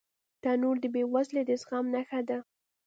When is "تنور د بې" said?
0.41-1.03